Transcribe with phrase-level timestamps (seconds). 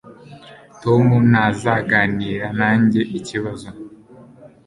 [0.81, 3.69] Tom ntazaganira nanjye ikibazo.